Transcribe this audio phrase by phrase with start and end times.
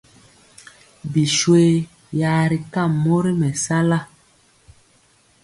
[1.11, 1.63] Biswe
[2.19, 3.99] ya ri kam mori mɛsala.